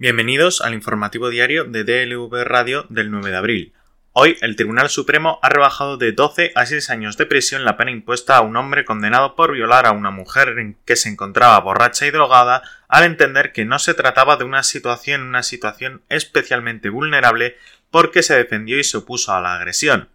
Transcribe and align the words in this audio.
Bienvenidos 0.00 0.62
al 0.62 0.72
informativo 0.72 1.28
diario 1.28 1.64
de 1.64 1.84
DLV 1.84 2.44
Radio 2.44 2.86
del 2.88 3.10
9 3.10 3.32
de 3.32 3.36
abril. 3.36 3.74
Hoy 4.12 4.38
el 4.40 4.56
Tribunal 4.56 4.88
Supremo 4.88 5.38
ha 5.42 5.50
rebajado 5.50 5.98
de 5.98 6.12
12 6.12 6.52
a 6.54 6.64
6 6.64 6.88
años 6.88 7.18
de 7.18 7.26
prisión 7.26 7.66
la 7.66 7.76
pena 7.76 7.90
impuesta 7.90 8.38
a 8.38 8.40
un 8.40 8.56
hombre 8.56 8.86
condenado 8.86 9.36
por 9.36 9.52
violar 9.52 9.84
a 9.84 9.92
una 9.92 10.10
mujer 10.10 10.54
que 10.86 10.96
se 10.96 11.10
encontraba 11.10 11.60
borracha 11.60 12.06
y 12.06 12.12
drogada 12.12 12.62
al 12.88 13.04
entender 13.04 13.52
que 13.52 13.66
no 13.66 13.78
se 13.78 13.92
trataba 13.92 14.38
de 14.38 14.44
una 14.44 14.62
situación 14.62 15.20
una 15.20 15.42
situación 15.42 16.00
especialmente 16.08 16.88
vulnerable 16.88 17.58
porque 17.90 18.22
se 18.22 18.34
defendió 18.34 18.78
y 18.78 18.84
se 18.84 18.96
opuso 18.96 19.34
a 19.34 19.42
la 19.42 19.56
agresión. 19.56 20.08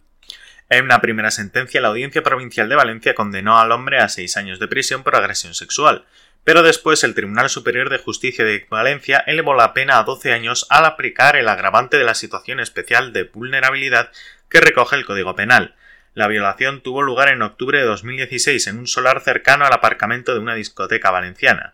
En 0.67 0.85
una 0.85 0.99
primera 0.99 1.29
sentencia, 1.29 1.79
la 1.79 1.89
Audiencia 1.89 2.23
Provincial 2.23 2.67
de 2.67 2.75
Valencia 2.75 3.13
condenó 3.13 3.59
al 3.59 3.71
hombre 3.71 3.99
a 3.99 4.09
6 4.09 4.35
años 4.37 4.59
de 4.59 4.67
prisión 4.67 5.03
por 5.03 5.15
agresión 5.15 5.53
sexual, 5.53 6.05
pero 6.45 6.61
después 6.61 7.03
el 7.03 7.15
Tribunal 7.15 7.49
Superior 7.49 7.89
de 7.89 7.97
Justicia 7.97 8.45
de 8.45 8.65
Valencia 8.69 9.21
elevó 9.25 9.55
la 9.55 9.73
pena 9.73 9.97
a 9.97 10.03
12 10.03 10.31
años 10.31 10.67
al 10.69 10.85
aplicar 10.85 11.35
el 11.35 11.49
agravante 11.49 11.97
de 11.97 12.03
la 12.03 12.13
situación 12.13 12.59
especial 12.59 13.11
de 13.11 13.23
vulnerabilidad 13.23 14.11
que 14.47 14.61
recoge 14.61 14.95
el 14.95 15.05
Código 15.05 15.35
Penal. 15.35 15.75
La 16.13 16.27
violación 16.27 16.81
tuvo 16.81 17.01
lugar 17.01 17.29
en 17.29 17.41
octubre 17.41 17.79
de 17.79 17.85
2016 17.85 18.67
en 18.67 18.77
un 18.77 18.87
solar 18.87 19.21
cercano 19.21 19.65
al 19.65 19.73
aparcamiento 19.73 20.33
de 20.33 20.39
una 20.39 20.53
discoteca 20.53 21.09
valenciana. 21.09 21.73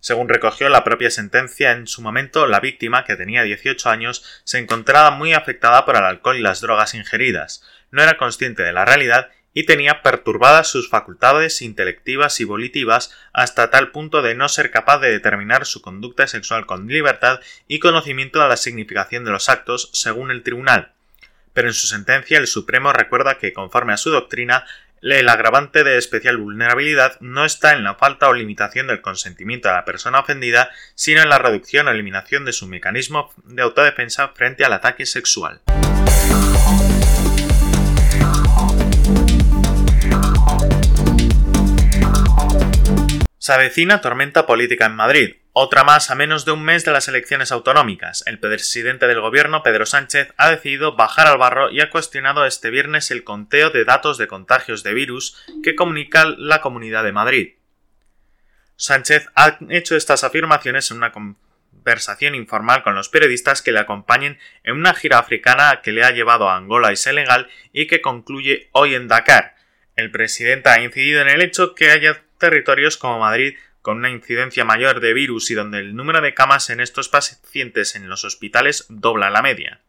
Según 0.00 0.28
recogió 0.28 0.68
la 0.68 0.82
propia 0.82 1.12
sentencia, 1.12 1.70
en 1.70 1.86
su 1.86 2.02
momento 2.02 2.48
la 2.48 2.58
víctima, 2.58 3.04
que 3.04 3.14
tenía 3.14 3.44
18 3.44 3.88
años, 3.88 4.42
se 4.42 4.58
encontraba 4.58 5.12
muy 5.12 5.32
afectada 5.32 5.84
por 5.86 5.94
el 5.94 6.02
alcohol 6.02 6.36
y 6.36 6.42
las 6.42 6.60
drogas 6.60 6.94
ingeridas, 6.94 7.64
no 7.92 8.02
era 8.02 8.16
consciente 8.16 8.64
de 8.64 8.72
la 8.72 8.84
realidad 8.84 9.30
y 9.54 9.66
tenía 9.66 10.02
perturbadas 10.02 10.68
sus 10.68 10.88
facultades 10.88 11.62
intelectivas 11.62 12.40
y 12.40 12.44
volitivas 12.44 13.14
hasta 13.32 13.70
tal 13.70 13.90
punto 13.90 14.22
de 14.22 14.34
no 14.34 14.48
ser 14.48 14.70
capaz 14.70 14.98
de 14.98 15.10
determinar 15.10 15.66
su 15.66 15.82
conducta 15.82 16.26
sexual 16.26 16.66
con 16.66 16.86
libertad 16.86 17.40
y 17.68 17.78
conocimiento 17.78 18.40
de 18.40 18.48
la 18.48 18.56
significación 18.56 19.24
de 19.24 19.30
los 19.30 19.48
actos 19.48 19.90
según 19.92 20.30
el 20.30 20.42
tribunal. 20.42 20.92
Pero 21.52 21.68
en 21.68 21.74
su 21.74 21.86
sentencia 21.86 22.38
el 22.38 22.46
Supremo 22.46 22.92
recuerda 22.92 23.38
que, 23.38 23.52
conforme 23.52 23.92
a 23.92 23.98
su 23.98 24.10
doctrina, 24.10 24.64
el 25.02 25.28
agravante 25.28 25.82
de 25.82 25.98
especial 25.98 26.36
vulnerabilidad 26.36 27.20
no 27.20 27.44
está 27.44 27.72
en 27.72 27.82
la 27.82 27.96
falta 27.96 28.28
o 28.28 28.32
limitación 28.32 28.86
del 28.86 29.02
consentimiento 29.02 29.68
de 29.68 29.74
la 29.74 29.84
persona 29.84 30.20
ofendida, 30.20 30.70
sino 30.94 31.20
en 31.20 31.28
la 31.28 31.38
reducción 31.38 31.88
o 31.88 31.90
eliminación 31.90 32.44
de 32.44 32.52
su 32.52 32.68
mecanismo 32.68 33.32
de 33.44 33.62
autodefensa 33.62 34.28
frente 34.28 34.64
al 34.64 34.72
ataque 34.72 35.04
sexual. 35.04 35.60
Se 43.42 43.52
avecina 43.52 44.00
tormenta 44.00 44.46
política 44.46 44.86
en 44.86 44.94
Madrid, 44.94 45.34
otra 45.52 45.82
más 45.82 46.12
a 46.12 46.14
menos 46.14 46.44
de 46.44 46.52
un 46.52 46.62
mes 46.62 46.84
de 46.84 46.92
las 46.92 47.08
elecciones 47.08 47.50
autonómicas. 47.50 48.22
El 48.28 48.38
presidente 48.38 49.08
del 49.08 49.20
gobierno, 49.20 49.64
Pedro 49.64 49.84
Sánchez, 49.84 50.32
ha 50.36 50.48
decidido 50.48 50.94
bajar 50.94 51.26
al 51.26 51.38
barro 51.38 51.68
y 51.68 51.80
ha 51.80 51.90
cuestionado 51.90 52.46
este 52.46 52.70
viernes 52.70 53.10
el 53.10 53.24
conteo 53.24 53.70
de 53.70 53.84
datos 53.84 54.16
de 54.16 54.28
contagios 54.28 54.84
de 54.84 54.94
virus 54.94 55.44
que 55.64 55.74
comunica 55.74 56.24
la 56.24 56.60
Comunidad 56.60 57.02
de 57.02 57.10
Madrid. 57.10 57.54
Sánchez 58.76 59.28
ha 59.34 59.58
hecho 59.70 59.96
estas 59.96 60.22
afirmaciones 60.22 60.92
en 60.92 60.98
una 60.98 61.10
conversación 61.10 62.36
informal 62.36 62.84
con 62.84 62.94
los 62.94 63.08
periodistas 63.08 63.60
que 63.60 63.72
le 63.72 63.80
acompañen 63.80 64.38
en 64.62 64.76
una 64.76 64.94
gira 64.94 65.18
africana 65.18 65.80
que 65.82 65.90
le 65.90 66.04
ha 66.04 66.12
llevado 66.12 66.48
a 66.48 66.56
Angola 66.56 66.92
y 66.92 66.96
Senegal 66.96 67.48
y 67.72 67.88
que 67.88 68.02
concluye 68.02 68.68
hoy 68.70 68.94
en 68.94 69.08
Dakar. 69.08 69.56
El 69.96 70.12
presidente 70.12 70.68
ha 70.68 70.80
incidido 70.80 71.20
en 71.22 71.28
el 71.28 71.42
hecho 71.42 71.74
que 71.74 71.90
haya 71.90 72.22
territorios 72.42 72.96
como 72.96 73.20
Madrid 73.20 73.56
con 73.82 73.98
una 73.98 74.10
incidencia 74.10 74.64
mayor 74.64 75.00
de 75.00 75.14
virus 75.14 75.50
y 75.50 75.54
donde 75.54 75.78
el 75.78 75.94
número 75.94 76.20
de 76.20 76.34
camas 76.34 76.70
en 76.70 76.80
estos 76.80 77.08
pacientes 77.08 77.94
en 77.94 78.08
los 78.08 78.24
hospitales 78.24 78.86
dobla 78.88 79.30
la 79.30 79.42
media. 79.42 79.80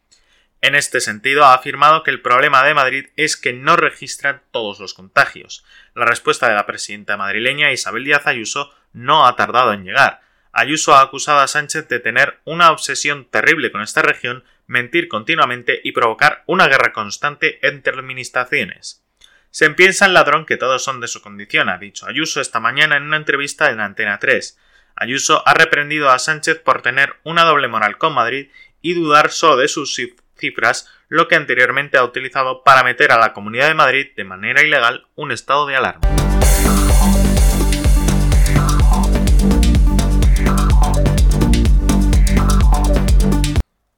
En 0.61 0.75
este 0.75 1.01
sentido, 1.01 1.43
ha 1.43 1.55
afirmado 1.55 2.03
que 2.03 2.11
el 2.11 2.21
problema 2.21 2.63
de 2.63 2.75
Madrid 2.75 3.07
es 3.17 3.37
que 3.37 3.53
no 3.53 3.75
registran 3.75 4.43
todos 4.51 4.79
los 4.79 4.93
contagios. 4.93 5.65
La 5.95 6.05
respuesta 6.05 6.47
de 6.47 6.53
la 6.53 6.67
presidenta 6.67 7.17
madrileña 7.17 7.71
Isabel 7.71 8.05
Díaz 8.05 8.27
Ayuso 8.27 8.71
no 8.93 9.25
ha 9.27 9.35
tardado 9.35 9.73
en 9.73 9.83
llegar. 9.83 10.21
Ayuso 10.51 10.93
ha 10.93 11.01
acusado 11.01 11.39
a 11.39 11.47
Sánchez 11.47 11.87
de 11.87 11.99
tener 11.99 12.39
una 12.45 12.71
obsesión 12.71 13.25
terrible 13.25 13.71
con 13.71 13.81
esta 13.81 14.03
región, 14.03 14.43
mentir 14.67 15.07
continuamente 15.07 15.81
y 15.83 15.91
provocar 15.91 16.43
una 16.45 16.67
guerra 16.67 16.93
constante 16.93 17.59
entre 17.67 17.93
administraciones. 17.93 19.03
Se 19.53 19.69
piensa 19.69 20.07
el 20.07 20.15
ladrón 20.15 20.47
que 20.47 20.57
todos 20.57 20.83
son 20.83 20.99
de 20.99 21.07
su 21.07 21.21
condición, 21.21 21.69
ha 21.69 21.77
dicho 21.77 22.07
Ayuso 22.07 22.41
esta 22.41 22.59
mañana 22.59 22.97
en 22.97 23.03
una 23.03 23.17
entrevista 23.17 23.69
en 23.69 23.81
Antena 23.81 24.17
3. 24.17 24.57
Ayuso 24.95 25.47
ha 25.47 25.53
reprendido 25.53 26.09
a 26.09 26.17
Sánchez 26.17 26.57
por 26.57 26.81
tener 26.81 27.17
una 27.23 27.43
doble 27.43 27.67
moral 27.67 27.99
con 27.99 28.15
Madrid 28.15 28.49
y 28.81 28.95
dudar 28.95 29.29
solo 29.29 29.57
de 29.57 29.67
sus 29.67 29.95
cifras, 30.35 30.91
lo 31.07 31.27
que 31.27 31.35
anteriormente 31.35 31.99
ha 31.99 32.03
utilizado 32.03 32.63
para 32.63 32.83
meter 32.83 33.11
a 33.11 33.19
la 33.19 33.33
Comunidad 33.33 33.67
de 33.67 33.75
Madrid 33.75 34.07
de 34.15 34.23
manera 34.23 34.63
ilegal 34.63 35.05
un 35.13 35.31
estado 35.31 35.67
de 35.67 35.75
alarma. 35.75 36.32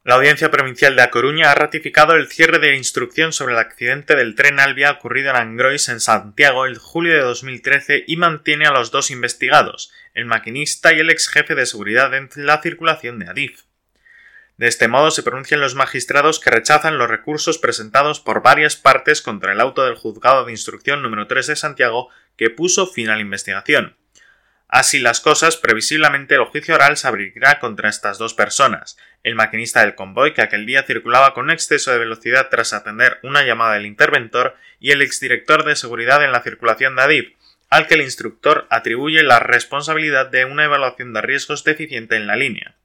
La 0.06 0.14
Audiencia 0.14 0.52
Provincial 0.52 0.96
de 0.96 1.02
A 1.02 1.10
Coruña 1.10 1.50
ha 1.50 1.56
ratificado 1.56 2.14
el 2.14 2.28
cierre 2.28 2.60
de 2.60 2.68
la 2.68 2.76
instrucción 2.76 3.34
sobre 3.34 3.54
el 3.54 3.60
accidente 3.60 4.16
del 4.16 4.36
tren 4.36 4.60
Albia 4.60 4.92
ocurrido 4.92 5.32
en 5.32 5.36
Angrois, 5.36 5.90
en 5.90 6.00
Santiago, 6.00 6.68
el 6.68 6.78
julio 6.78 7.16
de 7.16 7.22
2013 7.22 8.04
y 8.06 8.16
mantiene 8.16 8.68
a 8.68 8.72
los 8.72 8.92
dos 8.92 9.10
investigados, 9.10 9.92
el 10.14 10.26
maquinista 10.26 10.94
y 10.94 11.00
el 11.00 11.10
ex 11.10 11.28
jefe 11.28 11.56
de 11.56 11.66
seguridad 11.66 12.14
en 12.14 12.30
la 12.36 12.62
circulación 12.62 13.18
de 13.18 13.30
Adif. 13.30 13.64
De 14.58 14.68
este 14.68 14.88
modo 14.88 15.10
se 15.10 15.24
pronuncian 15.24 15.60
los 15.60 15.74
magistrados 15.74 16.40
que 16.40 16.52
rechazan 16.52 17.00
los 17.00 17.10
recursos 17.10 17.58
presentados 17.58 18.20
por 18.20 18.44
varias 18.44 18.76
partes 18.76 19.24
contra 19.24 19.54
el 19.54 19.60
auto 19.60 19.86
del 19.86 19.96
juzgado 19.96 20.46
de 20.46 20.52
instrucción 20.52 21.02
número 21.02 21.26
3 21.26 21.48
de 21.48 21.56
Santiago 21.56 22.10
que 22.38 22.52
puso 22.52 22.86
fin 22.86 23.10
a 23.10 23.16
la 23.16 23.22
investigación. 23.22 23.98
Así 24.68 25.00
las 25.00 25.22
cosas, 25.22 25.58
previsiblemente 25.58 26.36
el 26.36 26.46
juicio 26.46 26.76
oral 26.76 26.98
se 26.98 27.08
abrirá 27.08 27.60
contra 27.60 27.88
estas 27.88 28.18
dos 28.18 28.34
personas, 28.34 28.98
el 29.26 29.34
maquinista 29.34 29.82
del 29.82 29.96
convoy 29.96 30.36
que 30.36 30.44
aquel 30.44 30.68
día 30.68 30.84
circulaba 30.84 31.34
con 31.34 31.50
exceso 31.50 31.92
de 31.92 31.98
velocidad 31.98 32.48
tras 32.52 32.74
atender 32.74 33.18
una 33.24 33.44
llamada 33.44 33.74
del 33.74 33.88
interventor 33.88 34.56
y 34.80 34.92
el 34.92 35.02
exdirector 35.02 35.66
de 35.66 35.76
seguridad 35.76 36.24
en 36.24 36.32
la 36.32 36.44
circulación 36.44 36.96
de 36.96 37.02
Adif, 37.02 37.34
al 37.72 37.88
que 37.88 37.96
el 37.96 38.02
instructor 38.02 38.68
atribuye 38.70 39.24
la 39.24 39.40
responsabilidad 39.40 40.28
de 40.28 40.46
una 40.46 40.66
evaluación 40.66 41.12
de 41.12 41.22
riesgos 41.22 41.64
deficiente 41.64 42.16
en 42.18 42.28
la 42.28 42.36
línea. 42.36 42.76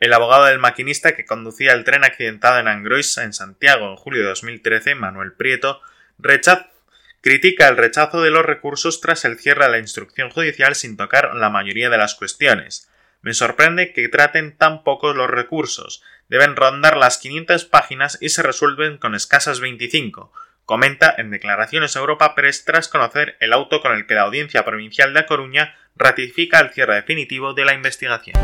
El 0.00 0.12
abogado 0.12 0.46
del 0.46 0.58
maquinista 0.58 1.14
que 1.14 1.24
conducía 1.24 1.72
el 1.72 1.84
tren 1.84 2.02
accidentado 2.02 2.58
en 2.58 2.66
Angrois, 2.66 3.16
en 3.18 3.32
Santiago, 3.32 3.88
en 3.88 3.96
julio 3.96 4.22
de 4.22 4.28
2013, 4.28 4.96
Manuel 4.96 5.34
Prieto, 5.34 5.80
critica 7.20 7.68
el 7.68 7.76
rechazo 7.76 8.22
de 8.22 8.32
los 8.32 8.44
recursos 8.44 9.00
tras 9.00 9.24
el 9.24 9.38
cierre 9.38 9.66
de 9.66 9.70
la 9.70 9.78
instrucción 9.78 10.30
judicial 10.30 10.74
sin 10.74 10.96
tocar 10.96 11.36
la 11.36 11.48
mayoría 11.48 11.90
de 11.90 11.98
las 11.98 12.16
cuestiones. 12.16 12.90
Me 13.26 13.34
sorprende 13.34 13.92
que 13.92 14.08
traten 14.08 14.56
tan 14.56 14.84
pocos 14.84 15.16
los 15.16 15.28
recursos. 15.28 16.00
Deben 16.28 16.54
rondar 16.54 16.96
las 16.96 17.18
500 17.18 17.64
páginas 17.64 18.18
y 18.20 18.28
se 18.28 18.40
resuelven 18.44 18.98
con 18.98 19.16
escasas 19.16 19.58
25. 19.58 20.32
Comenta 20.64 21.12
en 21.18 21.32
declaraciones 21.32 21.96
a 21.96 21.98
Europa 21.98 22.36
Press 22.36 22.64
tras 22.64 22.86
conocer 22.86 23.36
el 23.40 23.52
auto 23.52 23.80
con 23.80 23.96
el 23.96 24.06
que 24.06 24.14
la 24.14 24.22
Audiencia 24.22 24.64
Provincial 24.64 25.12
de 25.12 25.26
Coruña 25.26 25.74
ratifica 25.96 26.60
el 26.60 26.70
cierre 26.70 26.94
definitivo 26.94 27.52
de 27.52 27.64
la 27.64 27.74
investigación. 27.74 28.36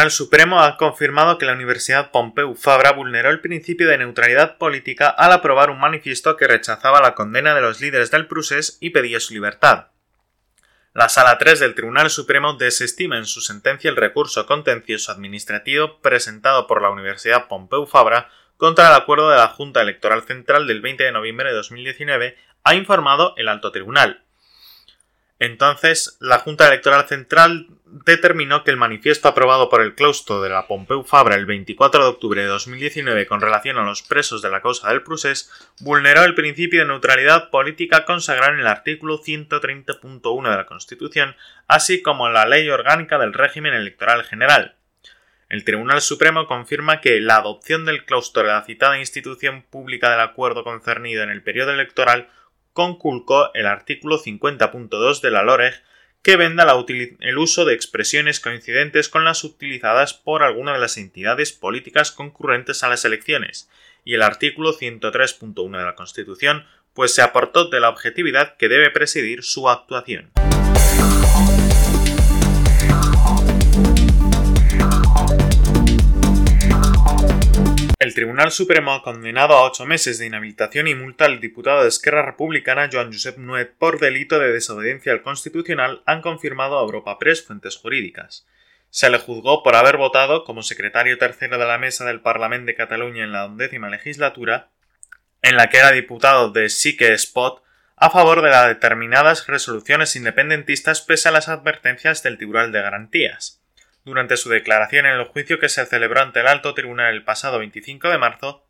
Tribunal 0.00 0.16
Supremo 0.16 0.62
ha 0.62 0.78
confirmado 0.78 1.36
que 1.36 1.44
la 1.44 1.52
Universidad 1.52 2.10
Pompeu 2.10 2.54
Fabra 2.54 2.92
vulneró 2.92 3.28
el 3.28 3.42
principio 3.42 3.86
de 3.86 3.98
neutralidad 3.98 4.56
política 4.56 5.10
al 5.10 5.30
aprobar 5.30 5.68
un 5.68 5.78
manifiesto 5.78 6.38
que 6.38 6.46
rechazaba 6.46 7.02
la 7.02 7.14
condena 7.14 7.54
de 7.54 7.60
los 7.60 7.82
líderes 7.82 8.10
del 8.10 8.26
Prusés 8.26 8.78
y 8.80 8.90
pedía 8.90 9.20
su 9.20 9.34
libertad. 9.34 9.88
La 10.94 11.10
Sala 11.10 11.36
3 11.36 11.60
del 11.60 11.74
Tribunal 11.74 12.08
Supremo 12.08 12.54
desestima 12.54 13.18
en 13.18 13.26
su 13.26 13.42
sentencia 13.42 13.90
el 13.90 13.96
recurso 13.96 14.46
contencioso 14.46 15.12
administrativo 15.12 16.00
presentado 16.00 16.66
por 16.66 16.80
la 16.80 16.88
Universidad 16.88 17.46
Pompeu 17.46 17.84
Fabra 17.84 18.30
contra 18.56 18.88
el 18.88 18.94
acuerdo 18.94 19.28
de 19.28 19.36
la 19.36 19.48
Junta 19.48 19.82
Electoral 19.82 20.22
Central 20.22 20.66
del 20.66 20.80
20 20.80 21.04
de 21.04 21.12
noviembre 21.12 21.50
de 21.50 21.56
2019, 21.56 22.38
ha 22.64 22.74
informado 22.74 23.34
el 23.36 23.48
Alto 23.48 23.70
Tribunal. 23.70 24.24
Entonces, 25.40 26.18
la 26.20 26.38
Junta 26.38 26.68
Electoral 26.68 27.08
Central 27.08 27.68
determinó 27.86 28.62
que 28.62 28.70
el 28.70 28.76
manifiesto 28.76 29.26
aprobado 29.26 29.70
por 29.70 29.80
el 29.80 29.94
claustro 29.94 30.42
de 30.42 30.50
la 30.50 30.66
Pompeu 30.66 31.02
Fabra 31.02 31.34
el 31.34 31.46
24 31.46 32.04
de 32.04 32.10
octubre 32.10 32.42
de 32.42 32.46
2019 32.46 33.26
con 33.26 33.40
relación 33.40 33.78
a 33.78 33.84
los 33.84 34.02
presos 34.02 34.42
de 34.42 34.50
la 34.50 34.60
causa 34.60 34.90
del 34.90 35.02
Prusés 35.02 35.50
vulneró 35.80 36.24
el 36.24 36.34
principio 36.34 36.80
de 36.80 36.88
neutralidad 36.88 37.48
política 37.48 38.04
consagrado 38.04 38.52
en 38.52 38.60
el 38.60 38.66
artículo 38.66 39.18
130.1 39.18 40.50
de 40.50 40.56
la 40.56 40.66
Constitución, 40.66 41.34
así 41.66 42.02
como 42.02 42.28
la 42.28 42.44
Ley 42.44 42.68
Orgánica 42.68 43.18
del 43.18 43.32
Régimen 43.32 43.72
Electoral 43.72 44.24
General. 44.24 44.76
El 45.48 45.64
Tribunal 45.64 46.02
Supremo 46.02 46.46
confirma 46.46 47.00
que 47.00 47.18
la 47.18 47.36
adopción 47.36 47.86
del 47.86 48.04
claustro 48.04 48.42
de 48.42 48.50
la 48.50 48.62
citada 48.62 48.98
institución 48.98 49.62
pública 49.62 50.10
del 50.10 50.20
acuerdo 50.20 50.64
concernido 50.64 51.22
en 51.22 51.30
el 51.30 51.42
periodo 51.42 51.72
electoral 51.72 52.28
conculcó 52.80 53.52
el 53.52 53.66
artículo 53.66 54.18
50.2 54.18 55.20
de 55.20 55.30
la 55.30 55.42
LOREG 55.42 55.82
que 56.22 56.36
venda 56.36 56.66
el 57.20 57.36
uso 57.38 57.66
de 57.66 57.74
expresiones 57.74 58.40
coincidentes 58.40 59.10
con 59.10 59.22
las 59.22 59.44
utilizadas 59.44 60.14
por 60.14 60.42
alguna 60.42 60.72
de 60.72 60.78
las 60.78 60.96
entidades 60.96 61.52
políticas 61.52 62.10
concurrentes 62.10 62.82
a 62.82 62.88
las 62.88 63.04
elecciones, 63.04 63.68
y 64.02 64.14
el 64.14 64.22
artículo 64.22 64.72
103.1 64.72 65.76
de 65.76 65.84
la 65.84 65.94
Constitución, 65.94 66.64
pues 66.94 67.14
se 67.14 67.20
aportó 67.20 67.68
de 67.68 67.80
la 67.80 67.90
objetividad 67.90 68.56
que 68.56 68.70
debe 68.70 68.88
presidir 68.88 69.42
su 69.42 69.68
actuación. 69.68 70.30
El 78.10 78.14
Tribunal 78.14 78.50
Supremo 78.50 78.92
ha 78.92 79.04
condenado 79.04 79.54
a 79.54 79.62
ocho 79.62 79.86
meses 79.86 80.18
de 80.18 80.26
inhabilitación 80.26 80.88
y 80.88 80.96
multa 80.96 81.26
al 81.26 81.38
diputado 81.38 81.82
de 81.82 81.88
Esquerra 81.88 82.26
Republicana 82.26 82.90
Joan 82.92 83.12
Josep 83.12 83.38
Nuet 83.38 83.76
por 83.78 84.00
delito 84.00 84.40
de 84.40 84.50
desobediencia 84.50 85.12
al 85.12 85.22
Constitucional, 85.22 86.02
han 86.06 86.20
confirmado 86.20 86.76
a 86.76 86.82
Europa 86.82 87.20
Press 87.20 87.46
fuentes 87.46 87.76
jurídicas. 87.76 88.48
Se 88.88 89.10
le 89.10 89.18
juzgó 89.18 89.62
por 89.62 89.76
haber 89.76 89.96
votado 89.96 90.42
como 90.42 90.64
secretario 90.64 91.18
tercero 91.18 91.56
de 91.56 91.66
la 91.66 91.78
mesa 91.78 92.04
del 92.04 92.20
Parlamento 92.20 92.66
de 92.66 92.74
Cataluña 92.74 93.22
en 93.22 93.30
la 93.30 93.46
undécima 93.46 93.88
legislatura, 93.88 94.70
en 95.42 95.54
la 95.54 95.68
que 95.68 95.78
era 95.78 95.92
diputado 95.92 96.50
de 96.50 96.68
Sique 96.68 97.12
Spot, 97.12 97.62
a 97.94 98.10
favor 98.10 98.42
de 98.42 98.50
las 98.50 98.66
determinadas 98.66 99.46
resoluciones 99.46 100.16
independentistas 100.16 101.00
pese 101.00 101.28
a 101.28 101.32
las 101.32 101.48
advertencias 101.48 102.24
del 102.24 102.38
Tribunal 102.38 102.72
de 102.72 102.82
Garantías. 102.82 103.59
Durante 104.10 104.36
su 104.36 104.48
declaración 104.48 105.06
en 105.06 105.12
el 105.12 105.26
juicio 105.26 105.60
que 105.60 105.68
se 105.68 105.86
celebró 105.86 106.20
ante 106.20 106.40
el 106.40 106.48
Alto 106.48 106.74
Tribunal 106.74 107.14
el 107.14 107.22
pasado 107.22 107.60
25 107.60 108.10
de 108.10 108.18
marzo, 108.18 108.66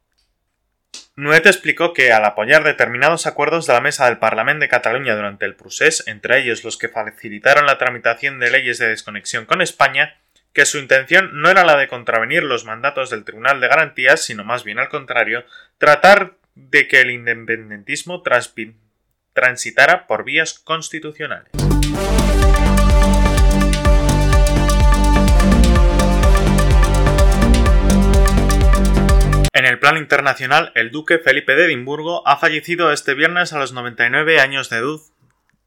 Nuet 1.16 1.46
explicó 1.46 1.94
que 1.94 2.12
al 2.12 2.26
apoyar 2.26 2.62
determinados 2.62 3.26
acuerdos 3.26 3.66
de 3.66 3.72
la 3.72 3.80
Mesa 3.80 4.04
del 4.04 4.18
Parlamento 4.18 4.60
de 4.60 4.68
Cataluña 4.68 5.16
durante 5.16 5.46
el 5.46 5.56
procés, 5.56 6.06
entre 6.06 6.40
ellos 6.40 6.62
los 6.62 6.76
que 6.76 6.90
facilitaron 6.90 7.64
la 7.64 7.78
tramitación 7.78 8.38
de 8.38 8.50
leyes 8.50 8.76
de 8.76 8.88
desconexión 8.88 9.46
con 9.46 9.62
España, 9.62 10.18
que 10.52 10.66
su 10.66 10.76
intención 10.76 11.30
no 11.32 11.48
era 11.48 11.64
la 11.64 11.78
de 11.78 11.88
contravenir 11.88 12.42
los 12.42 12.66
mandatos 12.66 13.08
del 13.08 13.24
Tribunal 13.24 13.62
de 13.62 13.68
Garantías, 13.68 14.22
sino 14.22 14.44
más 14.44 14.62
bien 14.62 14.78
al 14.78 14.90
contrario, 14.90 15.46
tratar 15.78 16.34
de 16.54 16.86
que 16.86 17.00
el 17.00 17.12
independentismo 17.12 18.22
transitara 19.32 20.06
por 20.06 20.24
vías 20.24 20.58
constitucionales. 20.58 21.59
En 29.52 29.66
el 29.66 29.80
plano 29.80 29.98
internacional, 29.98 30.70
el 30.76 30.92
duque 30.92 31.18
Felipe 31.18 31.56
de 31.56 31.64
Edimburgo 31.64 32.26
ha 32.26 32.36
fallecido 32.36 32.92
este 32.92 33.14
viernes 33.14 33.52
a 33.52 33.58
los 33.58 33.72
99 33.72 34.38
años 34.38 34.70
de, 34.70 34.80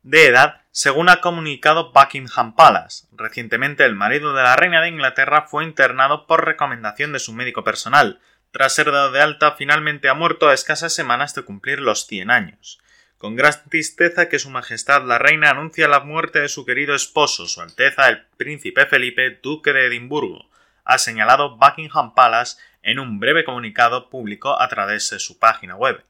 de 0.04 0.26
edad, 0.26 0.62
según 0.72 1.10
ha 1.10 1.20
comunicado 1.20 1.92
Buckingham 1.92 2.56
Palace. 2.56 3.08
Recientemente, 3.12 3.84
el 3.84 3.96
marido 3.96 4.34
de 4.34 4.44
la 4.44 4.56
reina 4.56 4.82
de 4.82 4.88
Inglaterra 4.88 5.48
fue 5.50 5.66
internado 5.66 6.28
por 6.28 6.46
recomendación 6.46 7.12
de 7.12 7.20
su 7.20 7.34
médico 7.34 7.66
personal. 7.66 8.22
Tras 8.52 8.74
ser 8.74 8.90
dado 8.90 9.12
de 9.12 9.22
alta, 9.22 9.56
finalmente 9.58 10.08
ha 10.08 10.14
muerto 10.14 10.48
a 10.48 10.54
escasas 10.54 10.94
semanas 10.94 11.36
de 11.36 11.44
cumplir 11.44 11.82
los 11.82 12.08
100 12.08 12.32
años. 12.32 12.80
Con 13.18 13.36
gran 13.36 13.54
tristeza 13.70 14.30
que 14.30 14.40
Su 14.40 14.50
Majestad 14.50 15.04
la 15.04 15.18
Reina 15.18 15.50
anuncia 15.50 15.90
la 15.90 16.00
muerte 16.00 16.40
de 16.40 16.50
su 16.50 16.66
querido 16.66 16.96
esposo, 16.96 17.48
Su 17.48 17.60
Alteza 17.60 18.08
el 18.08 18.26
Príncipe 18.38 18.86
Felipe, 18.86 19.40
Duque 19.42 19.74
de 19.74 19.88
Edimburgo, 19.88 20.50
ha 20.86 20.98
señalado 20.98 21.58
Buckingham 21.58 22.14
Palace 22.14 22.58
en 22.84 23.00
un 23.00 23.20
breve 23.20 23.44
comunicado 23.44 24.10
público 24.10 24.62
a 24.62 24.68
través 24.68 25.10
de 25.10 25.20
su 25.20 25.40
página 25.40 25.76
web. 25.76 26.04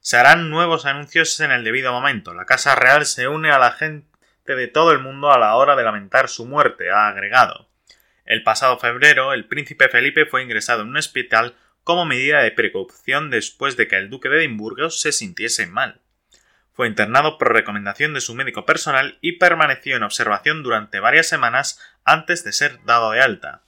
Se 0.00 0.16
harán 0.16 0.50
nuevos 0.50 0.86
anuncios 0.86 1.40
en 1.40 1.50
el 1.50 1.64
debido 1.64 1.90
momento. 1.92 2.34
La 2.34 2.44
Casa 2.44 2.74
Real 2.74 3.06
se 3.06 3.26
une 3.26 3.50
a 3.50 3.58
la 3.58 3.72
gente 3.72 4.06
de 4.44 4.68
todo 4.68 4.92
el 4.92 4.98
mundo 4.98 5.32
a 5.32 5.38
la 5.38 5.56
hora 5.56 5.74
de 5.76 5.82
lamentar 5.82 6.28
su 6.28 6.44
muerte, 6.44 6.90
ha 6.90 7.08
agregado. 7.08 7.68
El 8.26 8.42
pasado 8.42 8.78
febrero, 8.78 9.32
el 9.32 9.46
príncipe 9.46 9.88
Felipe 9.88 10.26
fue 10.26 10.42
ingresado 10.42 10.82
en 10.82 10.88
un 10.88 10.96
hospital 10.96 11.56
como 11.82 12.04
medida 12.04 12.42
de 12.42 12.50
precaución 12.50 13.30
después 13.30 13.76
de 13.76 13.88
que 13.88 13.96
el 13.96 14.10
duque 14.10 14.28
de 14.28 14.38
Edimburgo 14.38 14.90
se 14.90 15.12
sintiese 15.12 15.66
mal. 15.66 16.00
Fue 16.72 16.88
internado 16.88 17.38
por 17.38 17.52
recomendación 17.52 18.14
de 18.14 18.20
su 18.20 18.34
médico 18.34 18.66
personal 18.66 19.18
y 19.20 19.32
permaneció 19.32 19.96
en 19.96 20.02
observación 20.02 20.62
durante 20.62 20.98
varias 20.98 21.28
semanas 21.28 21.80
antes 22.04 22.42
de 22.42 22.52
ser 22.52 22.82
dado 22.84 23.12
de 23.12 23.20
alta. 23.20 23.62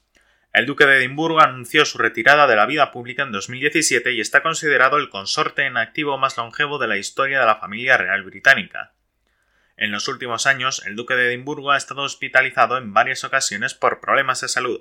El 0.56 0.64
duque 0.64 0.86
de 0.86 0.96
Edimburgo 0.96 1.42
anunció 1.42 1.84
su 1.84 1.98
retirada 1.98 2.46
de 2.46 2.56
la 2.56 2.64
vida 2.64 2.90
pública 2.90 3.22
en 3.22 3.30
2017 3.30 4.12
y 4.12 4.22
está 4.22 4.42
considerado 4.42 4.96
el 4.96 5.10
consorte 5.10 5.66
en 5.66 5.76
activo 5.76 6.16
más 6.16 6.38
longevo 6.38 6.78
de 6.78 6.86
la 6.86 6.96
historia 6.96 7.40
de 7.40 7.44
la 7.44 7.56
familia 7.56 7.98
real 7.98 8.22
británica. 8.22 8.94
En 9.76 9.90
los 9.90 10.08
últimos 10.08 10.46
años, 10.46 10.82
el 10.86 10.96
duque 10.96 11.14
de 11.14 11.26
Edimburgo 11.26 11.72
ha 11.72 11.76
estado 11.76 12.00
hospitalizado 12.04 12.78
en 12.78 12.94
varias 12.94 13.22
ocasiones 13.22 13.74
por 13.74 14.00
problemas 14.00 14.40
de 14.40 14.48
salud. 14.48 14.80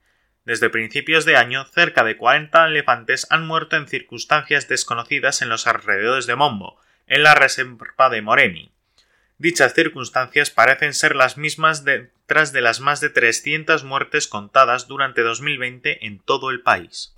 Desde 0.49 0.71
principios 0.71 1.25
de 1.25 1.35
año, 1.35 1.63
cerca 1.65 2.03
de 2.03 2.17
40 2.17 2.65
elefantes 2.65 3.27
han 3.29 3.45
muerto 3.45 3.75
en 3.75 3.87
circunstancias 3.87 4.67
desconocidas 4.67 5.43
en 5.43 5.49
los 5.49 5.67
alrededores 5.67 6.25
de 6.25 6.35
Mombo, 6.35 6.79
en 7.05 7.21
la 7.21 7.35
reserva 7.35 8.09
de 8.09 8.23
Moreni. 8.23 8.71
Dichas 9.37 9.75
circunstancias 9.75 10.49
parecen 10.49 10.95
ser 10.95 11.15
las 11.15 11.37
mismas 11.37 11.85
detrás 11.85 12.51
de 12.51 12.61
las 12.61 12.79
más 12.79 12.99
de 12.99 13.11
300 13.11 13.83
muertes 13.83 14.27
contadas 14.27 14.87
durante 14.87 15.21
2020 15.21 16.07
en 16.07 16.17
todo 16.17 16.49
el 16.49 16.61
país. 16.61 17.13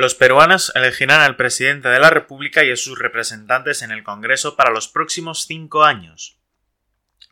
Los 0.00 0.14
peruanos 0.14 0.72
elegirán 0.74 1.20
al 1.20 1.36
presidente 1.36 1.90
de 1.90 1.98
la 1.98 2.08
República 2.08 2.64
y 2.64 2.70
a 2.72 2.76
sus 2.76 2.98
representantes 2.98 3.82
en 3.82 3.90
el 3.90 4.02
Congreso 4.02 4.56
para 4.56 4.70
los 4.70 4.88
próximos 4.88 5.44
cinco 5.44 5.84
años. 5.84 6.38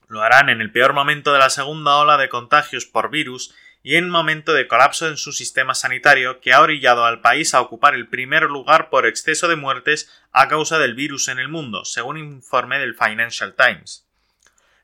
Lo 0.06 0.20
harán 0.20 0.50
en 0.50 0.60
el 0.60 0.70
peor 0.70 0.92
momento 0.92 1.32
de 1.32 1.38
la 1.38 1.48
segunda 1.48 1.96
ola 1.96 2.18
de 2.18 2.28
contagios 2.28 2.84
por 2.84 3.08
virus 3.08 3.54
y 3.82 3.96
en 3.96 4.10
momento 4.10 4.52
de 4.52 4.68
colapso 4.68 5.08
en 5.08 5.16
su 5.16 5.32
sistema 5.32 5.74
sanitario 5.74 6.42
que 6.42 6.52
ha 6.52 6.60
orillado 6.60 7.06
al 7.06 7.22
país 7.22 7.54
a 7.54 7.62
ocupar 7.62 7.94
el 7.94 8.06
primer 8.06 8.42
lugar 8.42 8.90
por 8.90 9.06
exceso 9.06 9.48
de 9.48 9.56
muertes 9.56 10.12
a 10.30 10.48
causa 10.48 10.78
del 10.78 10.94
virus 10.94 11.28
en 11.28 11.38
el 11.38 11.48
mundo, 11.48 11.86
según 11.86 12.18
informe 12.18 12.78
del 12.78 12.94
Financial 12.94 13.54
Times. 13.54 14.07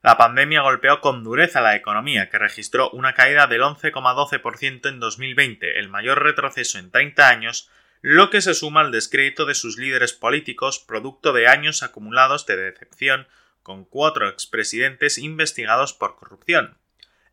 La 0.04 0.18
pandemia 0.18 0.61
golpeó 0.61 1.00
con 1.00 1.25
dureza 1.25 1.62
la 1.62 1.76
economía, 1.76 2.28
que 2.28 2.37
registró 2.37 2.90
una 2.90 3.14
caída 3.14 3.46
del 3.46 3.62
11,12% 3.62 4.87
en 4.90 5.00
2020, 5.00 5.78
el 5.78 5.88
mayor 5.88 6.23
retroceso 6.23 6.76
en 6.76 6.90
30 6.90 7.26
años, 7.26 7.70
lo 8.02 8.28
que 8.28 8.42
se 8.42 8.52
suma 8.52 8.82
al 8.82 8.92
descrédito 8.92 9.46
de 9.46 9.54
sus 9.54 9.78
líderes 9.78 10.12
políticos, 10.12 10.78
producto 10.78 11.32
de 11.32 11.49
años 11.49 11.82
acumulados 11.82 12.44
de 12.44 12.58
decepción, 12.58 13.28
con 13.62 13.87
cuatro 13.87 14.28
expresidentes 14.28 15.16
investigados 15.16 15.94
por 15.94 16.16
corrupción. 16.16 16.76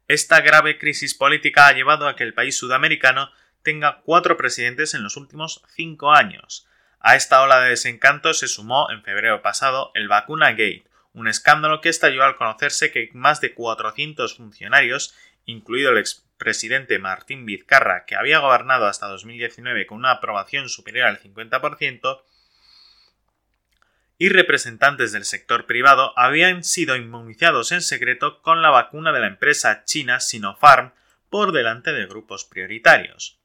Esta 0.07 0.39
grave 0.39 0.77
crisis 0.77 1.13
política 1.13 1.67
ha 1.67 1.73
llevado 1.73 2.07
a 2.07 2.15
que 2.15 2.23
el 2.23 2.33
país 2.33 2.57
sudamericano 2.57 3.33
tenga 3.63 3.99
cuatro 4.05 4.37
presidentes 4.37 4.93
en 4.93 5.03
los 5.03 5.17
últimos 5.17 5.61
cinco 5.75 6.13
años. 6.13 6.69
A 7.01 7.17
esta 7.17 7.41
ola 7.41 7.59
de 7.59 7.71
desencanto 7.71 8.33
se 8.33 8.47
sumó 8.47 8.89
en 8.91 9.03
febrero 9.03 9.41
pasado 9.41 9.91
el 9.93 10.07
Vacuna 10.07 10.51
Gate, 10.51 10.85
un 11.13 11.27
escándalo 11.27 11.81
que 11.81 11.89
estalló 11.89 12.23
al 12.23 12.35
conocerse 12.35 12.91
que 12.91 13.09
más 13.13 13.41
de 13.41 13.53
400 13.53 14.37
funcionarios, 14.37 15.13
incluido 15.45 15.91
el 15.91 15.97
expresidente 15.97 16.99
Martín 16.99 17.45
Vizcarra, 17.45 18.05
que 18.05 18.15
había 18.15 18.39
gobernado 18.39 18.87
hasta 18.87 19.07
2019 19.07 19.85
con 19.85 19.99
una 19.99 20.11
aprobación 20.11 20.69
superior 20.69 21.07
al 21.07 21.19
50%, 21.19 22.21
y 24.17 24.29
representantes 24.29 25.11
del 25.11 25.25
sector 25.25 25.65
privado 25.65 26.13
habían 26.15 26.63
sido 26.63 26.95
inmunizados 26.95 27.71
en 27.71 27.81
secreto 27.81 28.41
con 28.43 28.61
la 28.61 28.69
vacuna 28.69 29.11
de 29.11 29.19
la 29.19 29.25
empresa 29.25 29.83
china 29.83 30.19
Sinopharm 30.19 30.93
por 31.31 31.51
delante 31.51 31.91
de 31.91 32.05
grupos 32.05 32.45
prioritarios. 32.45 33.39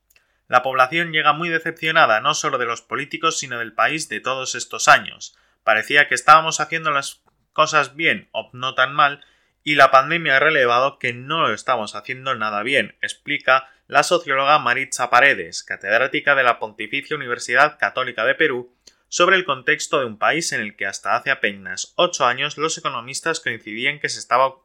La 0.48 0.62
población 0.62 1.12
llega 1.12 1.32
muy 1.32 1.48
decepcionada 1.48 2.20
no 2.20 2.34
solo 2.34 2.58
de 2.58 2.66
los 2.66 2.82
políticos 2.82 3.38
sino 3.38 3.58
del 3.58 3.72
país 3.72 4.10
de 4.10 4.20
todos 4.20 4.54
estos 4.54 4.86
años. 4.86 5.34
Parecía 5.64 6.08
que 6.08 6.14
estábamos 6.14 6.60
haciendo 6.60 6.90
las 6.90 7.22
cosas 7.56 7.96
bien 7.96 8.28
o 8.32 8.50
no 8.52 8.74
tan 8.74 8.92
mal 8.92 9.24
y 9.64 9.76
la 9.76 9.90
pandemia 9.90 10.36
ha 10.36 10.40
relevado 10.40 10.98
que 10.98 11.14
no 11.14 11.40
lo 11.40 11.54
estamos 11.54 11.94
haciendo 11.96 12.34
nada 12.34 12.62
bien, 12.62 12.96
explica 13.00 13.70
la 13.88 14.02
socióloga 14.02 14.58
Maritza 14.58 15.08
Paredes, 15.08 15.64
catedrática 15.64 16.34
de 16.34 16.44
la 16.44 16.58
Pontificia 16.58 17.16
Universidad 17.16 17.78
Católica 17.78 18.26
de 18.26 18.34
Perú, 18.34 18.76
sobre 19.08 19.36
el 19.36 19.46
contexto 19.46 19.98
de 19.98 20.04
un 20.04 20.18
país 20.18 20.52
en 20.52 20.60
el 20.60 20.76
que 20.76 20.84
hasta 20.84 21.16
hace 21.16 21.30
apenas 21.30 21.94
ocho 21.96 22.26
años 22.26 22.58
los 22.58 22.76
economistas 22.76 23.40
coincidían 23.40 24.00
que 24.00 24.10
se 24.10 24.18
estaba 24.18 24.56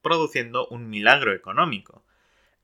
produciendo 0.00 0.66
un 0.68 0.88
milagro 0.88 1.34
económico. 1.34 2.02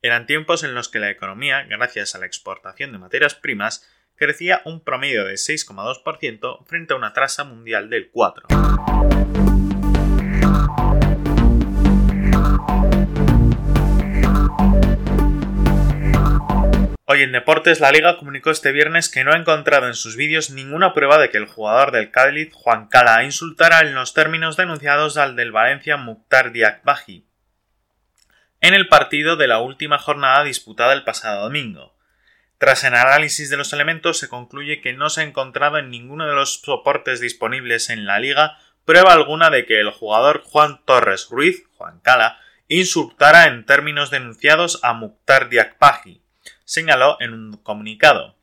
Eran 0.01 0.25
tiempos 0.25 0.63
en 0.63 0.73
los 0.73 0.89
que 0.89 0.99
la 0.99 1.11
economía, 1.11 1.63
gracias 1.69 2.15
a 2.15 2.19
la 2.19 2.25
exportación 2.25 2.91
de 2.91 2.97
materias 2.97 3.35
primas, 3.35 3.87
crecía 4.15 4.63
un 4.65 4.83
promedio 4.83 5.25
de 5.25 5.35
6,2% 5.35 6.65
frente 6.65 6.93
a 6.93 6.97
una 6.97 7.13
tasa 7.13 7.43
mundial 7.43 7.91
del 7.91 8.11
4%. 8.11 9.54
Hoy 17.15 17.23
en 17.23 17.31
Deportes, 17.31 17.79
la 17.79 17.93
Liga 17.93 18.17
comunicó 18.17 18.51
este 18.51 18.73
viernes 18.73 19.07
que 19.07 19.23
no 19.23 19.31
ha 19.31 19.37
encontrado 19.37 19.87
en 19.87 19.93
sus 19.93 20.17
vídeos 20.17 20.49
ninguna 20.49 20.93
prueba 20.93 21.17
de 21.17 21.29
que 21.29 21.37
el 21.37 21.45
jugador 21.45 21.91
del 21.91 22.11
Cádiz, 22.11 22.49
Juan 22.51 22.89
Cala, 22.89 23.23
insultara 23.23 23.79
en 23.79 23.95
los 23.95 24.13
términos 24.13 24.57
denunciados 24.57 25.15
al 25.15 25.37
del 25.37 25.53
Valencia 25.53 25.95
Mukhtar 25.95 26.51
Diakbaji, 26.51 27.25
en 28.59 28.73
el 28.73 28.89
partido 28.89 29.37
de 29.37 29.47
la 29.47 29.59
última 29.59 29.97
jornada 29.97 30.43
disputada 30.43 30.91
el 30.91 31.05
pasado 31.05 31.43
domingo. 31.43 31.95
Tras 32.57 32.83
el 32.83 32.93
análisis 32.93 33.49
de 33.49 33.55
los 33.55 33.71
elementos 33.71 34.19
se 34.19 34.27
concluye 34.27 34.81
que 34.81 34.91
no 34.91 35.09
se 35.09 35.21
ha 35.21 35.23
encontrado 35.23 35.77
en 35.77 35.91
ninguno 35.91 36.27
de 36.27 36.35
los 36.35 36.55
soportes 36.63 37.21
disponibles 37.21 37.89
en 37.89 38.05
la 38.05 38.19
liga 38.19 38.57
prueba 38.83 39.13
alguna 39.13 39.49
de 39.49 39.65
que 39.65 39.79
el 39.79 39.91
jugador 39.91 40.41
Juan 40.43 40.81
Torres 40.83 41.29
Ruiz, 41.31 41.63
Juan 41.77 42.01
Cala, 42.01 42.41
insultara 42.67 43.45
en 43.45 43.65
términos 43.65 44.11
denunciados 44.11 44.81
a 44.83 44.91
Mukhtar 44.91 45.47
Diakbaji, 45.47 46.24
señaló 46.65 47.17
en 47.21 47.33
un 47.33 47.57
comunicado. 47.57 48.35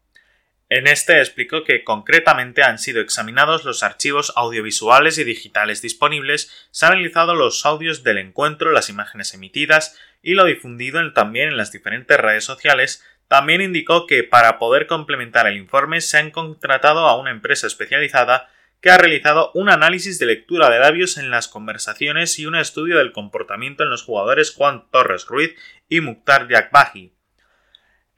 En 0.75 0.87
este 0.87 1.19
explicó 1.19 1.65
que 1.65 1.85
concretamente 1.85 2.63
han 2.63 2.79
sido 2.79 3.03
examinados 3.03 3.65
los 3.65 3.83
archivos 3.83 4.33
audiovisuales 4.37 5.19
y 5.19 5.25
digitales 5.25 5.83
disponibles, 5.83 6.51
se 6.71 6.87
han 6.87 6.93
analizado 6.93 7.35
los 7.35 7.67
audios 7.67 8.03
del 8.05 8.17
encuentro, 8.17 8.73
las 8.73 8.89
imágenes 8.89 9.35
emitidas 9.35 9.99
y 10.23 10.33
lo 10.33 10.47
difundido 10.47 11.13
también 11.13 11.51
en 11.51 11.57
las 11.59 11.73
diferentes 11.73 12.17
redes 12.19 12.45
sociales. 12.45 13.05
También 13.29 13.61
indicó 13.61 14.07
que 14.07 14.25
para 14.25 14.59
poder 14.59 14.87
complementar 14.87 15.47
el 15.47 15.59
informe 15.59 16.01
se 16.01 16.17
han 16.17 16.31
contratado 16.31 17.07
a 17.07 17.19
una 17.19 17.33
empresa 17.33 17.67
especializada 17.67 18.49
que 18.81 18.89
ha 18.89 18.97
realizado 18.97 19.51
un 19.53 19.69
análisis 19.69 20.19
de 20.19 20.25
lectura 20.25 20.71
de 20.71 20.79
labios 20.81 21.19
en 21.19 21.31
las 21.31 21.49
conversaciones 21.49 22.39
y 22.39 22.47
un 22.47 22.57
estudio 22.57 22.97
del 22.97 23.13
comportamiento 23.13 23.85
en 23.85 23.91
los 23.91 24.05
jugadores 24.05 24.53
Juan 24.53 24.91
Torres 24.91 25.27
Ruiz 25.27 25.55
y 25.91 26.01
Mukhtar 26.01 26.49
Yakbaji. 26.49 27.13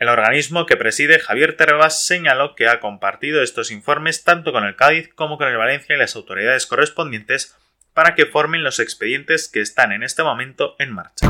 El 0.01 0.09
organismo 0.09 0.67
que 0.67 0.77
preside 0.77 1.21
Javier 1.21 1.57
Tervas 1.57 2.05
señaló 2.05 2.57
que 2.57 2.67
ha 2.67 2.81
compartido 2.81 3.45
estos 3.45 3.71
informes 3.71 4.25
tanto 4.25 4.51
con 4.51 4.65
el 4.65 4.75
Cádiz 4.75 5.09
como 5.15 5.39
con 5.39 5.47
el 5.47 5.57
Valencia 5.57 5.95
y 5.95 5.99
las 5.99 6.17
autoridades 6.17 6.67
correspondientes 6.67 7.57
para 7.93 8.17
que 8.17 8.27
formen 8.27 8.65
los 8.65 8.81
expedientes 8.81 9.49
que 9.49 9.61
están 9.61 9.93
en 9.93 10.03
este 10.03 10.25
momento 10.25 10.75
en 10.81 10.93
marcha. 10.93 11.29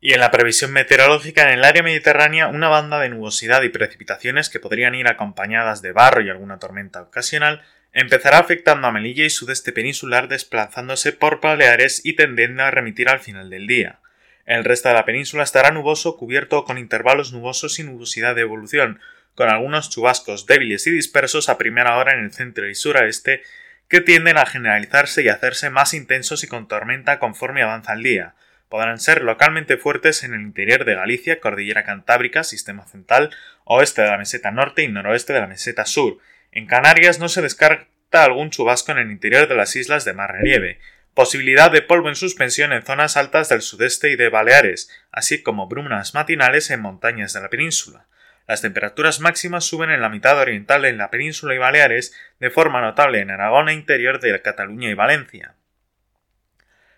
Y 0.00 0.12
en 0.12 0.20
la 0.20 0.30
previsión 0.30 0.72
meteorológica 0.72 1.42
en 1.42 1.58
el 1.58 1.64
área 1.64 1.82
mediterránea 1.82 2.46
una 2.46 2.68
banda 2.68 3.00
de 3.00 3.08
nubosidad 3.08 3.62
y 3.62 3.68
precipitaciones 3.68 4.48
que 4.48 4.60
podrían 4.60 4.94
ir 4.94 5.08
acompañadas 5.08 5.82
de 5.82 5.90
barro 5.90 6.20
y 6.22 6.30
alguna 6.30 6.60
tormenta 6.60 7.02
ocasional 7.02 7.62
empezará 7.92 8.38
afectando 8.38 8.86
a 8.86 8.92
Melilla 8.92 9.24
y 9.24 9.30
sudeste 9.30 9.72
peninsular 9.72 10.28
desplazándose 10.28 11.12
por 11.12 11.40
Baleares 11.40 12.00
y 12.04 12.14
tendiendo 12.14 12.62
a 12.62 12.70
remitir 12.70 13.08
al 13.08 13.20
final 13.20 13.50
del 13.50 13.66
día. 13.66 14.00
El 14.44 14.64
resto 14.64 14.88
de 14.88 14.94
la 14.94 15.04
península 15.04 15.44
estará 15.44 15.70
nuboso, 15.70 16.16
cubierto 16.16 16.64
con 16.64 16.78
intervalos 16.78 17.32
nubosos 17.32 17.78
y 17.78 17.84
nubosidad 17.84 18.34
de 18.34 18.42
evolución, 18.42 19.00
con 19.34 19.48
algunos 19.48 19.90
chubascos 19.90 20.46
débiles 20.46 20.86
y 20.86 20.90
dispersos 20.90 21.48
a 21.48 21.58
primera 21.58 21.96
hora 21.96 22.12
en 22.12 22.24
el 22.24 22.32
centro 22.32 22.68
y 22.68 22.74
sureste 22.74 23.42
que 23.88 24.00
tienden 24.00 24.38
a 24.38 24.46
generalizarse 24.46 25.22
y 25.22 25.28
hacerse 25.28 25.70
más 25.70 25.94
intensos 25.94 26.42
y 26.44 26.48
con 26.48 26.66
tormenta 26.66 27.18
conforme 27.18 27.62
avanza 27.62 27.92
el 27.92 28.02
día. 28.02 28.34
Podrán 28.68 28.98
ser 28.98 29.22
localmente 29.22 29.76
fuertes 29.76 30.24
en 30.24 30.32
el 30.32 30.40
interior 30.40 30.86
de 30.86 30.94
Galicia, 30.94 31.40
Cordillera 31.40 31.84
Cantábrica, 31.84 32.42
Sistema 32.42 32.86
Central, 32.86 33.30
oeste 33.64 34.00
de 34.00 34.08
la 34.08 34.16
meseta 34.16 34.50
norte 34.50 34.82
y 34.82 34.88
noroeste 34.88 35.34
de 35.34 35.40
la 35.40 35.46
meseta 35.46 35.84
sur, 35.84 36.18
en 36.52 36.66
Canarias 36.66 37.18
no 37.18 37.28
se 37.28 37.40
descarta 37.40 38.24
algún 38.24 38.50
chubasco 38.50 38.92
en 38.92 38.98
el 38.98 39.10
interior 39.10 39.48
de 39.48 39.56
las 39.56 39.74
islas 39.74 40.04
de 40.04 40.12
mar 40.12 40.32
relieve, 40.32 40.78
posibilidad 41.14 41.70
de 41.70 41.82
polvo 41.82 42.10
en 42.10 42.14
suspensión 42.14 42.72
en 42.72 42.82
zonas 42.82 43.16
altas 43.16 43.48
del 43.48 43.62
sudeste 43.62 44.10
y 44.10 44.16
de 44.16 44.28
Baleares, 44.28 44.90
así 45.10 45.42
como 45.42 45.66
brumas 45.66 46.14
matinales 46.14 46.70
en 46.70 46.80
montañas 46.80 47.32
de 47.32 47.40
la 47.40 47.48
península. 47.48 48.06
Las 48.46 48.60
temperaturas 48.60 49.20
máximas 49.20 49.64
suben 49.64 49.90
en 49.90 50.02
la 50.02 50.10
mitad 50.10 50.38
oriental 50.38 50.84
en 50.84 50.98
la 50.98 51.10
península 51.10 51.54
y 51.54 51.58
Baleares, 51.58 52.14
de 52.38 52.50
forma 52.50 52.82
notable 52.82 53.20
en 53.20 53.30
Aragón 53.30 53.70
e 53.70 53.74
interior 53.74 54.20
de 54.20 54.40
Cataluña 54.42 54.90
y 54.90 54.94
Valencia. 54.94 55.54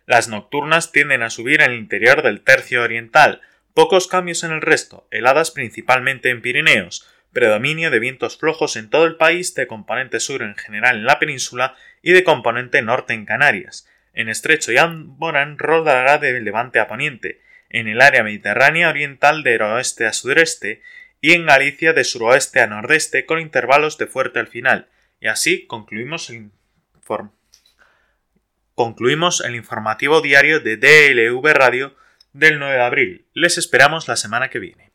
Las 0.06 0.28
nocturnas 0.28 0.90
tienden 0.90 1.22
a 1.22 1.30
subir 1.30 1.62
en 1.62 1.72
el 1.72 1.78
interior 1.78 2.22
del 2.22 2.42
tercio 2.42 2.82
oriental, 2.82 3.40
pocos 3.72 4.08
cambios 4.08 4.42
en 4.42 4.52
el 4.52 4.62
resto, 4.62 5.06
heladas 5.10 5.50
principalmente 5.50 6.30
en 6.30 6.42
Pirineos, 6.42 7.08
predominio 7.34 7.90
de 7.90 7.98
vientos 7.98 8.38
flojos 8.38 8.76
en 8.76 8.88
todo 8.88 9.04
el 9.04 9.16
país, 9.16 9.54
de 9.54 9.66
componente 9.66 10.20
sur 10.20 10.42
en 10.42 10.56
general 10.56 10.96
en 10.96 11.04
la 11.04 11.18
península 11.18 11.76
y 12.00 12.12
de 12.12 12.24
componente 12.24 12.80
norte 12.80 13.12
en 13.12 13.26
Canarias. 13.26 13.86
En 14.14 14.30
Estrecho 14.30 14.72
y 14.72 14.78
Alborán 14.78 15.58
rodará 15.58 16.16
de 16.16 16.40
levante 16.40 16.78
a 16.78 16.88
poniente, 16.88 17.42
en 17.68 17.88
el 17.88 18.00
área 18.00 18.22
mediterránea 18.22 18.88
oriental 18.88 19.42
de 19.42 19.56
oeste 19.56 20.06
a 20.06 20.12
sudeste 20.12 20.80
y 21.20 21.32
en 21.32 21.46
Galicia 21.46 21.92
de 21.92 22.04
suroeste 22.04 22.60
a 22.60 22.66
nordeste 22.66 23.26
con 23.26 23.40
intervalos 23.40 23.98
de 23.98 24.06
fuerte 24.06 24.38
al 24.38 24.46
final. 24.46 24.88
Y 25.20 25.26
así 25.26 25.66
concluimos 25.66 26.30
el, 26.30 26.50
concluimos 28.74 29.42
el 29.44 29.56
informativo 29.56 30.20
diario 30.20 30.60
de 30.60 30.76
DLV 30.76 31.44
Radio 31.52 31.96
del 32.32 32.58
9 32.58 32.76
de 32.76 32.82
abril. 32.82 33.26
Les 33.32 33.58
esperamos 33.58 34.06
la 34.06 34.16
semana 34.16 34.50
que 34.50 34.58
viene. 34.60 34.93